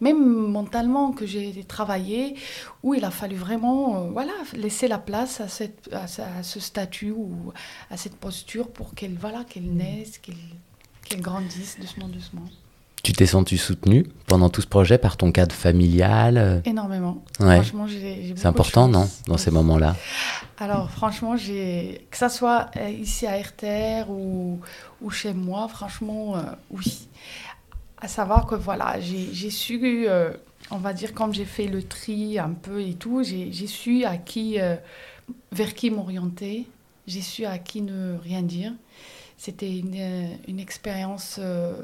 même 0.00 0.24
mentalement, 0.24 1.12
que 1.12 1.26
j'ai 1.26 1.64
travaillé, 1.64 2.36
où 2.82 2.94
il 2.94 3.04
a 3.04 3.10
fallu 3.10 3.36
vraiment 3.36 3.96
euh, 3.96 4.10
voilà, 4.10 4.32
laisser 4.54 4.86
la 4.88 4.98
place 4.98 5.40
à, 5.40 5.48
cette, 5.48 5.90
à, 5.92 6.06
ce 6.42 6.60
statut 6.60 7.10
ou 7.10 7.52
à 7.90 7.96
cette 7.96 8.16
posture 8.16 8.68
pour 8.68 8.94
qu'elle 8.94 9.16
voilà, 9.18 9.44
qu'elle 9.44 9.74
naisse, 9.74 10.18
qu'elle 10.18 10.36
qu'elle 11.04 11.20
grandisse 11.20 11.78
doucement, 11.78 12.08
doucement. 12.08 12.44
Tu 13.04 13.12
t'es 13.12 13.26
senti 13.26 13.58
soutenue 13.58 14.06
pendant 14.26 14.48
tout 14.48 14.62
ce 14.62 14.66
projet 14.66 14.96
par 14.96 15.18
ton 15.18 15.30
cadre 15.30 15.54
familial 15.54 16.38
euh 16.38 16.60
Énormément. 16.64 17.22
Franchement, 17.38 17.86
j'ai 17.86 18.32
C'est 18.34 18.46
important, 18.46 18.88
non, 18.88 19.06
dans 19.26 19.36
ces 19.36 19.50
moments-là? 19.50 19.94
Alors, 20.58 20.90
franchement, 20.90 21.36
j'ai 21.36 22.06
que 22.10 22.16
ça 22.16 22.30
soit 22.30 22.70
euh, 22.78 22.88
ici 22.88 23.26
à 23.26 23.36
RTR 23.36 24.08
ou, 24.08 24.58
ou 25.02 25.10
chez 25.10 25.34
moi, 25.34 25.68
franchement, 25.68 26.36
euh, 26.36 26.42
oui. 26.70 27.08
À 28.00 28.08
savoir 28.08 28.46
que 28.46 28.54
voilà, 28.54 28.98
j'ai 29.00 29.50
su, 29.50 30.06
on 30.70 30.76
va 30.78 30.92
dire, 30.92 31.14
comme 31.14 31.32
j'ai 31.32 31.44
fait 31.44 31.66
le 31.66 31.82
tri 31.82 32.38
un 32.38 32.50
peu 32.50 32.80
et 32.80 32.94
tout, 32.94 33.22
j'ai 33.22 33.66
su 33.66 34.04
à 34.04 34.18
qui, 34.18 34.58
vers 35.52 35.74
qui 35.74 35.90
m'orienter, 35.90 36.66
j'ai 37.06 37.22
su 37.22 37.46
à 37.46 37.58
qui 37.58 37.80
ne 37.80 38.18
rien 38.18 38.42
dire 38.42 38.72
c'était 39.36 39.78
une, 39.78 39.94
euh, 39.94 40.36
une 40.48 40.60
expérience, 40.60 41.38
euh, 41.38 41.82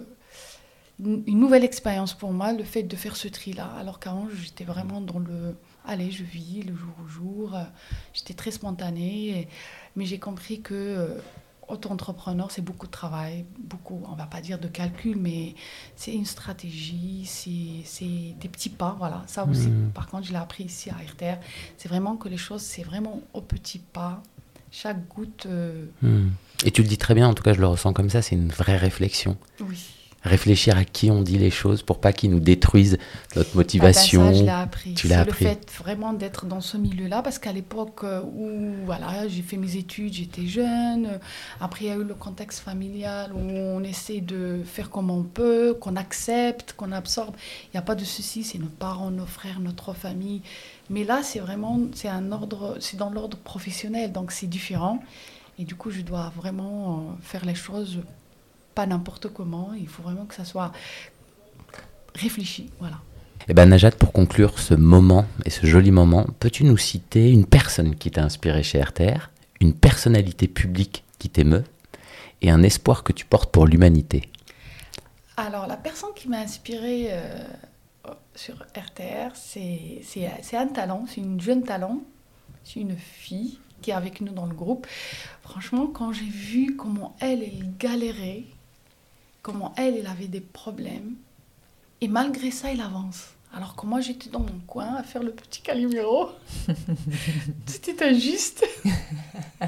une, 0.99 1.39
nouvelle 1.39 1.65
expérience 1.65 2.15
pour 2.15 2.33
moi, 2.33 2.53
le 2.53 2.65
fait 2.65 2.83
de 2.83 2.97
faire 2.97 3.17
ce 3.17 3.29
tri-là. 3.29 3.71
Alors 3.79 4.01
qu'avant, 4.01 4.29
j'étais 4.35 4.65
vraiment 4.65 5.01
dans 5.01 5.19
le 5.19 5.55
allez, 5.87 6.11
je 6.11 6.25
vis 6.25 6.63
le 6.63 6.75
jour 6.75 6.93
au 7.03 7.09
jour. 7.09 7.59
J'étais 8.13 8.35
très 8.35 8.51
spontanée, 8.51 9.49
mais 9.97 10.05
j'ai 10.05 10.19
compris 10.19 10.61
que 10.61 10.75
euh, 10.75 11.19
auto-entrepreneur, 11.69 12.51
c'est 12.51 12.63
beaucoup 12.63 12.87
de 12.87 12.91
travail, 12.91 13.45
beaucoup, 13.59 14.03
on 14.09 14.15
va 14.15 14.27
pas 14.27 14.41
dire 14.41 14.59
de 14.59 14.69
calcul, 14.69 15.17
mais 15.17 15.55
c'est 15.97 16.13
une 16.13 16.27
stratégie, 16.27 17.25
c'est 17.27 18.35
des 18.41 18.49
petits 18.49 18.71
pas, 18.71 18.97
voilà. 18.99 19.23
Ça 19.27 19.45
aussi, 19.47 19.69
mmh. 19.69 19.93
par 19.93 20.09
contre, 20.09 20.27
je 20.27 20.33
l'ai 20.33 20.39
appris 20.39 20.65
ici 20.65 20.91
à 20.91 20.95
RTR. 20.95 21.41
C'est 21.77 21.89
vraiment 21.89 22.17
que 22.17 22.29
les 22.29 22.37
choses, 22.37 22.63
c'est 22.63 22.83
vraiment 22.83 23.23
aux 23.33 23.41
petits 23.41 23.79
pas, 23.79 24.23
chaque 24.71 25.09
goutte. 25.09 25.47
Mmh. 26.03 26.29
Et 26.65 26.71
tu 26.71 26.83
le 26.83 26.89
dis 26.89 26.99
très 26.99 27.15
bien, 27.15 27.29
en 27.29 27.35
tout 27.35 27.43
cas 27.43 27.53
je 27.53 27.61
le 27.61 27.67
ressens 27.67 27.93
comme 27.93 28.11
ça, 28.11 28.23
c'est 28.23 28.35
une 28.35 28.51
vraie 28.51 28.77
réflexion. 28.77 29.37
Oui. 29.61 30.00
Réfléchir 30.23 30.77
à 30.77 30.85
qui 30.85 31.11
on 31.11 31.23
dit 31.23 31.39
les 31.39 31.51
choses 31.51 31.83
pour 31.83 31.99
pas 31.99 32.13
qu'ils 32.13 32.31
nous 32.31 32.41
détruisent 32.41 32.99
notre 33.37 33.57
motivation. 33.57 34.23
Ah 34.23 34.31
ben 34.31 34.35
ça, 34.35 34.45
je 34.45 34.51
appris. 34.51 34.95
Tu 34.95 35.09
l'as 35.09 35.21
appris. 35.21 35.45
Le 35.45 35.51
fait 35.51 35.71
vraiment 35.79 36.13
d'être 36.13 36.45
dans 36.45 36.61
ce 36.61 36.77
milieu-là, 36.77 37.23
parce 37.23 37.39
qu'à 37.39 37.53
l'époque 37.53 38.05
euh, 38.05 38.21
où 38.23 38.75
voilà, 38.85 39.27
j'ai 39.29 39.41
fait 39.41 39.57
mes 39.57 39.77
études, 39.77 40.13
j'étais 40.13 40.47
jeune. 40.47 41.19
Après, 41.59 41.87
il 41.87 41.89
y 41.89 41.91
a 41.91 41.97
eu 41.97 42.05
le 42.05 42.15
contexte 42.15 42.61
familial 42.61 43.33
où 43.33 43.39
on 43.39 43.83
essaie 43.83 44.21
de 44.21 44.61
faire 44.65 44.91
comme 44.91 45.11
on 45.11 45.23
peut, 45.23 45.75
qu'on 45.81 45.97
accepte, 45.97 46.75
qu'on 46.75 46.93
absorbe. 46.93 47.35
Il 47.67 47.77
n'y 47.77 47.79
a 47.79 47.83
pas 47.83 47.95
de 47.95 48.05
souci, 48.05 48.45
c'est 48.45 48.59
nos 48.59 48.67
parents, 48.67 49.11
nos 49.11 49.27
frères, 49.27 49.59
notre 49.59 49.95
famille. 49.95 50.43
Mais 50.91 51.05
là, 51.05 51.23
c'est 51.23 51.41
vraiment, 51.41 51.81
c'est 51.95 52.09
un 52.09 52.31
ordre, 52.31 52.77
c'est 52.79 52.99
dans 52.99 53.11
l'ordre 53.11 53.39
professionnel, 53.39 54.13
donc 54.13 54.33
c'est 54.33 54.49
différent. 54.49 55.03
Et 55.59 55.65
du 55.65 55.75
coup, 55.75 55.91
je 55.91 56.03
dois 56.03 56.33
vraiment 56.37 56.99
euh, 56.99 57.23
faire 57.23 57.45
les 57.45 57.55
choses 57.55 58.01
pas 58.81 58.87
n'importe 58.87 59.29
comment. 59.29 59.75
Il 59.79 59.89
faut 59.89 60.03
vraiment 60.03 60.25
que 60.25 60.35
ça 60.35 60.47
soit 60.47 60.73
réfléchi. 62.15 62.71
Voilà. 62.79 62.99
Eh 63.47 63.53
ben 63.53 63.67
Najat, 63.67 63.91
pour 63.91 64.11
conclure 64.11 64.59
ce 64.59 64.73
moment 64.73 65.27
et 65.45 65.51
ce 65.51 65.67
joli 65.67 65.91
moment, 65.91 66.25
peux-tu 66.39 66.65
nous 66.65 66.79
citer 66.79 67.31
une 67.31 67.45
personne 67.45 67.95
qui 67.95 68.11
t'a 68.11 68.25
inspiré 68.25 68.63
chez 68.63 68.81
RTR, 68.81 69.29
une 69.61 69.75
personnalité 69.75 70.49
publique 70.49 71.05
qui 71.19 71.29
t'émeut 71.29 71.65
et 72.41 72.51
un 72.51 72.63
espoir 72.63 73.05
que 73.05 73.13
tu 73.13 73.27
portes 73.27 73.53
pour 73.53 73.67
l'humanité? 73.67 74.31
Alors, 75.37 75.67
la 75.67 75.77
personne 75.77 76.15
qui 76.17 76.31
m'a 76.31 76.39
inspiré 76.39 77.09
euh, 77.11 77.45
sur 78.35 78.55
RTR, 78.75 79.35
c'est 79.35 80.57
un 80.57 80.69
talent, 80.69 81.05
c'est 81.07 81.21
une 81.21 81.39
jeune 81.39 81.65
talent, 81.65 82.01
c'est 82.65 82.81
une 82.81 82.97
fille 82.97 83.59
qui 83.83 83.91
est 83.91 83.95
avec 83.95 84.23
nous 84.23 84.33
dans 84.33 84.47
le 84.47 84.55
groupe. 84.55 84.87
Franchement, 85.43 85.87
quand 85.87 86.13
j'ai 86.15 86.25
vu 86.25 86.77
comment 86.77 87.15
elle, 87.21 87.43
elle 87.43 87.77
galérait, 87.79 88.45
comment 89.43 89.75
elle, 89.77 89.97
elle 89.97 90.07
avait 90.07 90.29
des 90.29 90.41
problèmes, 90.41 91.17
et 92.01 92.09
malgré 92.09 92.51
ça, 92.51 92.73
elle 92.73 92.81
avance. 92.81 93.35
Alors 93.53 93.75
que 93.75 93.85
moi, 93.85 94.01
j'étais 94.01 94.31
dans 94.31 94.41
mon 94.41 94.61
coin 94.67 94.95
à 94.95 95.03
faire 95.03 95.23
le 95.23 95.33
petit 95.33 95.61
Calimero. 95.61 96.31
C'était 97.67 98.05
injuste. 98.05 98.65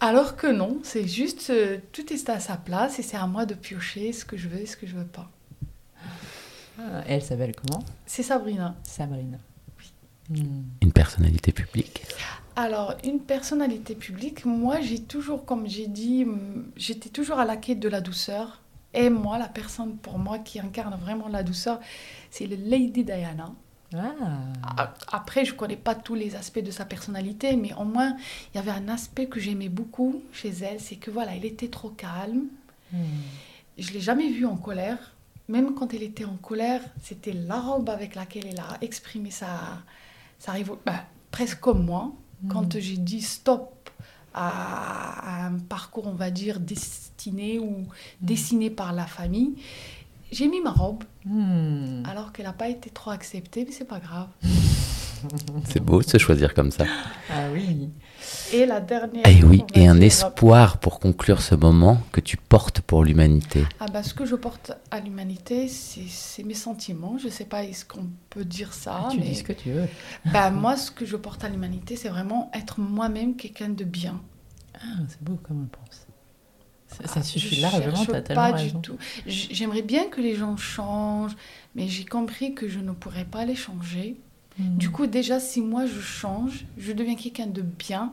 Alors 0.00 0.36
que 0.36 0.46
non, 0.46 0.80
c'est 0.82 1.06
juste, 1.06 1.50
euh, 1.50 1.78
tout 1.92 2.12
est 2.12 2.28
à 2.28 2.40
sa 2.40 2.56
place 2.56 2.98
et 2.98 3.02
c'est 3.02 3.16
à 3.16 3.26
moi 3.26 3.46
de 3.46 3.54
piocher 3.54 4.12
ce 4.12 4.24
que 4.24 4.36
je 4.36 4.48
veux 4.48 4.60
et 4.60 4.66
ce 4.66 4.76
que 4.76 4.86
je 4.86 4.96
veux 4.96 5.06
pas. 5.06 5.30
Ah, 6.78 7.02
elle 7.06 7.22
s'appelle 7.22 7.54
comment? 7.54 7.84
C'est 8.04 8.22
Sabrina. 8.22 8.74
Sabrina. 8.82 9.38
Une 10.30 10.92
personnalité 10.92 11.52
publique 11.52 12.04
alors, 12.56 12.94
une 13.02 13.18
personnalité 13.18 13.96
publique, 13.96 14.44
moi, 14.44 14.80
j'ai 14.80 15.00
toujours, 15.00 15.44
comme 15.44 15.66
j'ai 15.66 15.88
dit, 15.88 16.24
j'étais 16.76 17.08
toujours 17.08 17.40
à 17.40 17.44
la 17.44 17.56
quête 17.56 17.80
de 17.80 17.88
la 17.88 18.00
douceur. 18.00 18.62
Et 18.92 19.10
moi, 19.10 19.38
la 19.38 19.48
personne 19.48 19.96
pour 19.96 20.20
moi 20.20 20.38
qui 20.38 20.60
incarne 20.60 20.96
vraiment 21.00 21.26
la 21.26 21.42
douceur, 21.42 21.80
c'est 22.30 22.46
le 22.46 22.54
Lady 22.54 23.02
Diana. 23.02 23.50
Ah. 23.92 24.94
Après, 25.12 25.44
je 25.44 25.52
ne 25.52 25.56
connais 25.56 25.76
pas 25.76 25.94
tous 25.94 26.14
les 26.14 26.36
aspects 26.36 26.62
de 26.62 26.70
sa 26.70 26.84
personnalité, 26.84 27.56
mais 27.56 27.72
au 27.74 27.84
moins, 27.84 28.16
il 28.52 28.56
y 28.56 28.60
avait 28.60 28.70
un 28.70 28.88
aspect 28.88 29.26
que 29.26 29.40
j'aimais 29.40 29.68
beaucoup 29.68 30.22
chez 30.32 30.50
elle, 30.50 30.80
c'est 30.80 30.96
que 30.96 31.10
voilà, 31.10 31.34
elle 31.34 31.44
était 31.44 31.68
trop 31.68 31.90
calme. 31.90 32.44
Hmm. 32.92 32.98
Je 33.78 33.92
l'ai 33.92 34.00
jamais 34.00 34.30
vue 34.30 34.46
en 34.46 34.56
colère. 34.56 35.12
Même 35.48 35.74
quand 35.74 35.92
elle 35.92 36.02
était 36.02 36.24
en 36.24 36.36
colère, 36.36 36.80
c'était 37.02 37.32
la 37.32 37.60
robe 37.60 37.90
avec 37.90 38.14
laquelle 38.14 38.46
elle 38.46 38.60
a 38.60 38.78
exprimé 38.80 39.30
sa, 39.30 39.82
sa 40.38 40.52
révolte, 40.52 40.80
bah, 40.84 41.04
presque 41.30 41.60
comme 41.60 41.84
moi. 41.84 42.12
Quand 42.48 42.74
hmm. 42.74 42.80
j'ai 42.80 42.96
dit 42.98 43.22
stop 43.22 43.90
à, 44.34 45.46
un 45.46 45.58
parcours, 45.58 46.06
on 46.06 46.12
va 46.12 46.30
dire, 46.30 46.60
destiné 46.60 47.58
ou 47.58 47.70
hmm. 47.70 47.86
dessiné 48.20 48.70
par 48.70 48.92
la 48.92 49.06
famille, 49.06 49.54
j'ai 50.30 50.48
mis 50.48 50.60
ma 50.60 50.72
robe, 50.72 51.04
hmm. 51.24 52.02
alors 52.04 52.32
qu'elle 52.32 52.46
n'a 52.46 52.52
pas 52.52 52.68
été 52.68 52.90
trop 52.90 53.10
acceptée, 53.10 53.64
mais 53.64 53.72
c'est 53.72 53.84
pas 53.86 54.00
grave. 54.00 54.28
C'est 55.70 55.80
beau 55.80 56.02
de 56.02 56.08
se 56.08 56.18
choisir 56.18 56.54
comme 56.54 56.70
ça. 56.70 56.84
Ah 57.30 57.48
oui. 57.52 57.90
Et 58.52 58.66
la 58.66 58.80
dernière. 58.80 59.26
Et 59.26 59.36
Eh 59.40 59.44
oui, 59.44 59.64
on 59.74 59.80
et 59.80 59.86
un 59.88 60.00
espoir 60.00 60.78
pour 60.78 61.00
conclure 61.00 61.42
ce 61.42 61.54
moment 61.54 62.00
que 62.12 62.20
tu 62.20 62.36
portes 62.36 62.80
pour 62.80 63.04
l'humanité. 63.04 63.64
Ah 63.80 63.86
bah, 63.92 64.02
ce 64.02 64.14
que 64.14 64.24
je 64.24 64.34
porte 64.34 64.72
à 64.90 65.00
l'humanité, 65.00 65.68
c'est 65.68 66.06
c'est 66.08 66.42
mes 66.42 66.54
sentiments. 66.54 67.18
Je 67.18 67.28
sais 67.28 67.44
pas 67.44 67.64
est-ce 67.64 67.84
qu'on 67.84 68.06
peut 68.30 68.44
dire 68.44 68.72
ça, 68.72 69.08
tu 69.10 69.18
mais 69.18 69.24
dis 69.26 69.34
ce 69.36 69.44
que 69.44 69.52
tu 69.52 69.70
veux. 69.72 69.88
bah, 70.32 70.50
moi, 70.50 70.76
ce 70.76 70.90
que 70.90 71.04
je 71.04 71.16
porte 71.16 71.44
à 71.44 71.48
l'humanité, 71.48 71.96
c'est 71.96 72.08
vraiment 72.08 72.50
être 72.54 72.80
moi-même 72.80 73.36
quelqu'un 73.36 73.68
de 73.70 73.84
bien. 73.84 74.20
Ah, 74.76 74.86
c'est 75.08 75.22
beau 75.22 75.38
comme 75.42 75.62
réponse. 75.62 76.06
Ça, 76.88 77.08
ça 77.08 77.20
Ah, 77.20 77.22
suffit 77.22 77.60
largement, 77.60 78.04
t'as 78.06 78.20
tellement 78.22 78.50
pas 78.50 78.56
raison. 78.56 78.78
du 78.78 78.82
tout. 78.82 78.96
J'aimerais 79.26 79.82
bien 79.82 80.04
que 80.08 80.20
les 80.20 80.36
gens 80.36 80.56
changent, 80.56 81.36
mais 81.74 81.88
j'ai 81.88 82.04
compris 82.04 82.54
que 82.54 82.68
je 82.68 82.78
ne 82.78 82.92
pourrais 82.92 83.24
pas 83.24 83.44
les 83.44 83.56
changer. 83.56 84.16
Mm. 84.58 84.76
Du 84.76 84.90
coup, 84.90 85.06
déjà, 85.06 85.40
si 85.40 85.60
moi 85.60 85.86
je 85.86 86.00
change, 86.00 86.64
je 86.78 86.92
deviens 86.92 87.16
quelqu'un 87.16 87.46
de 87.46 87.62
bien, 87.62 88.12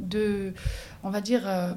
de, 0.00 0.52
on 1.04 1.10
va 1.10 1.20
dire, 1.20 1.42
euh, 1.46 1.72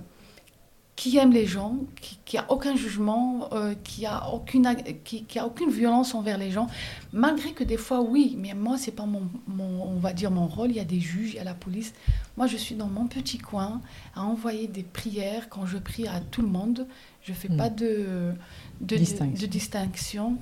qui 0.96 1.18
aime 1.18 1.32
les 1.32 1.48
gens, 1.48 1.78
qui, 2.00 2.20
qui 2.26 2.38
a 2.38 2.46
aucun 2.52 2.76
jugement, 2.76 3.50
euh, 3.54 3.74
qui 3.84 4.06
a 4.06 4.30
aucune, 4.34 4.68
ag- 4.68 4.98
qui, 5.04 5.24
qui 5.24 5.40
a 5.40 5.48
aucune 5.48 5.72
violence 5.72 6.14
envers 6.14 6.38
les 6.38 6.52
gens, 6.52 6.68
malgré 7.12 7.54
que 7.54 7.64
des 7.64 7.78
fois, 7.78 8.02
oui, 8.02 8.36
mais 8.40 8.54
moi, 8.54 8.78
c'est 8.78 8.92
pas 8.92 9.06
mon, 9.08 9.24
mon- 9.48 9.84
on 9.84 9.98
va 9.98 10.14
dire 10.14 10.30
mon 10.30 10.46
rôle. 10.48 10.70
Il 10.70 10.76
y 10.78 10.80
a 10.80 10.86
des 10.86 11.00
juges, 11.00 11.30
il 11.32 11.36
y 11.38 11.40
a 11.40 11.44
la 11.44 11.56
police. 11.56 11.94
Moi, 12.38 12.46
je 12.46 12.58
suis 12.58 12.76
dans 12.76 12.88
mon 12.88 13.08
petit 13.08 13.40
coin 13.40 13.82
à 14.16 14.22
envoyer 14.24 14.68
des 14.68 14.84
prières 14.84 15.50
quand 15.50 15.66
je 15.66 15.78
prie 15.80 16.08
à 16.08 16.20
tout 16.20 16.42
le 16.44 16.50
monde. 16.50 16.86
Je 17.24 17.34
fais 17.34 17.50
Mm. 17.50 17.58
pas 17.58 17.70
de, 17.70 18.34
de, 18.82 18.96
de- 18.96 18.98
Distinction. 18.98 19.42
de 19.42 19.46
distinction. 19.52 20.38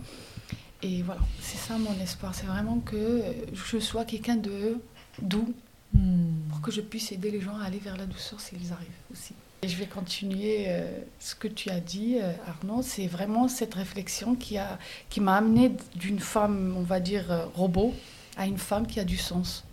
Et 0.81 1.01
voilà, 1.03 1.21
c'est 1.41 1.57
ça 1.57 1.77
mon 1.77 1.93
espoir. 2.01 2.33
C'est 2.33 2.45
vraiment 2.45 2.79
que 2.79 3.21
je 3.53 3.79
sois 3.79 4.05
quelqu'un 4.05 4.37
de 4.37 4.77
doux 5.21 5.53
Mm. 5.93 6.49
pour 6.49 6.61
que 6.61 6.71
je 6.71 6.81
puisse 6.81 7.11
aider 7.11 7.31
les 7.31 7.41
gens 7.41 7.57
à 7.57 7.65
aller 7.65 7.79
vers 7.79 7.97
la 7.97 8.05
douceur 8.05 8.39
s'ils 8.39 8.71
arrivent 8.71 8.87
aussi. 9.11 9.33
Et 9.61 9.67
je 9.67 9.75
vais 9.75 9.87
continuer 9.87 10.65
euh, 10.67 10.87
ce 11.19 11.35
que 11.35 11.47
tu 11.47 11.69
as 11.69 11.79
dit, 11.79 12.17
euh, 12.21 12.31
Arnaud. 12.47 12.81
C'est 12.81 13.07
vraiment 13.07 13.47
cette 13.47 13.73
réflexion 13.73 14.35
qui 14.35 14.57
a 14.57 14.77
qui 15.09 15.19
m'a 15.19 15.35
amené 15.35 15.71
d'une 15.95 16.19
femme, 16.19 16.75
on 16.77 16.83
va 16.83 16.99
dire, 16.99 17.31
euh, 17.31 17.45
robot, 17.55 17.93
à 18.37 18.45
une 18.45 18.57
femme 18.57 18.87
qui 18.87 18.99
a 18.99 19.03
du 19.03 19.17
sens. 19.17 19.65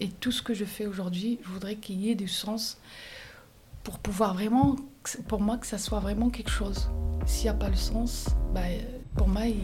Et 0.00 0.08
tout 0.08 0.32
ce 0.32 0.42
que 0.42 0.54
je 0.54 0.64
fais 0.64 0.86
aujourd'hui, 0.86 1.38
je 1.44 1.48
voudrais 1.50 1.76
qu'il 1.76 2.00
y 2.00 2.10
ait 2.10 2.14
du 2.14 2.28
sens 2.28 2.78
pour 3.84 3.98
pouvoir 3.98 4.34
vraiment, 4.34 4.76
pour 5.28 5.40
moi, 5.40 5.56
que 5.58 5.66
ça 5.66 5.78
soit 5.78 6.00
vraiment 6.00 6.30
quelque 6.30 6.50
chose. 6.50 6.88
S'il 7.26 7.44
n'y 7.44 7.50
a 7.50 7.54
pas 7.54 7.68
le 7.68 7.76
sens, 7.76 8.28
bah, 8.54 8.62
pour 9.16 9.28
moi, 9.28 9.46
il, 9.46 9.62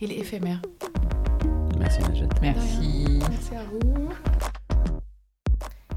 il 0.00 0.12
est 0.12 0.18
éphémère. 0.18 0.60
Merci 1.78 2.00
Najat. 2.02 2.28
Merci. 2.40 3.18
Merci 3.28 3.54
à 3.54 3.64
vous. 3.64 4.08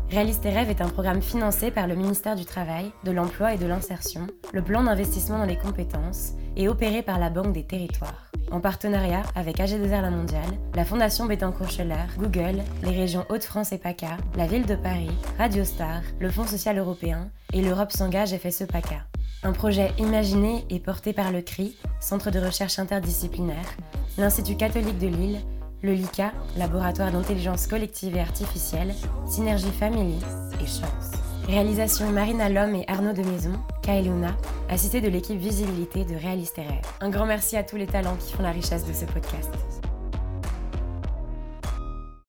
Réalise 0.09 0.39
tes 0.39 0.49
rêves 0.49 0.69
est 0.69 0.81
un 0.81 0.87
programme 0.87 1.21
financé 1.21 1.71
par 1.71 1.87
le 1.87 1.95
ministère 1.95 2.35
du 2.35 2.45
Travail, 2.45 2.91
de 3.03 3.11
l'Emploi 3.11 3.53
et 3.53 3.57
de 3.57 3.65
l'Insertion, 3.65 4.27
le 4.53 4.61
plan 4.61 4.83
d'investissement 4.83 5.39
dans 5.39 5.45
les 5.45 5.57
compétences 5.57 6.33
et 6.55 6.69
opéré 6.69 7.01
par 7.01 7.19
la 7.19 7.29
Banque 7.29 7.53
des 7.53 7.65
Territoires. 7.65 8.31
En 8.51 8.61
partenariat 8.61 9.23
avec 9.35 9.57
AG2R 9.57 10.01
La 10.01 10.11
Mondiale, 10.11 10.41
la 10.75 10.85
Fondation 10.85 11.25
Bettencourt-Scheller, 11.25 12.07
Google, 12.17 12.61
les 12.83 12.91
régions 12.91 13.25
Hauts-de-France 13.29 13.73
et 13.73 13.77
PACA, 13.77 14.17
la 14.37 14.45
Ville 14.45 14.65
de 14.65 14.75
Paris, 14.75 15.11
Radio 15.37 15.63
Star, 15.63 16.01
le 16.19 16.29
Fonds 16.29 16.47
social 16.47 16.77
européen 16.77 17.29
et 17.51 17.61
l'Europe 17.61 17.91
s'engage 17.91 18.37
FSE 18.37 18.67
PACA. 18.67 19.07
Un 19.45 19.51
projet 19.51 19.91
imaginé 19.99 20.65
et 20.71 20.79
porté 20.79 21.13
par 21.13 21.31
le 21.31 21.43
CRI, 21.43 21.75
Centre 21.99 22.31
de 22.31 22.39
recherche 22.39 22.79
interdisciplinaire, 22.79 23.77
l'Institut 24.17 24.57
catholique 24.57 24.97
de 24.97 25.05
Lille, 25.05 25.39
le 25.83 25.93
LICA, 25.93 26.31
Laboratoire 26.57 27.11
d'intelligence 27.11 27.67
collective 27.67 28.15
et 28.15 28.21
artificielle, 28.21 28.95
Synergie 29.27 29.69
Family 29.79 30.17
et 30.59 30.65
Chance. 30.65 31.11
Réalisation 31.47 32.09
Marina 32.09 32.49
Lhomme 32.49 32.73
et 32.73 32.85
Arnaud 32.87 33.13
de 33.13 33.21
Maison, 33.21 33.53
Kaeluna, 33.83 34.35
assistés 34.67 34.99
de 34.99 35.09
l'équipe 35.09 35.37
Visibilité 35.37 36.05
de 36.05 36.15
Réaliste. 36.15 36.59
Un 36.99 37.11
grand 37.11 37.27
merci 37.27 37.55
à 37.55 37.63
tous 37.63 37.77
les 37.77 37.85
talents 37.85 38.17
qui 38.19 38.33
font 38.33 38.41
la 38.41 38.51
richesse 38.51 38.87
de 38.87 38.93
ce 38.93 39.05
podcast. 39.05 39.51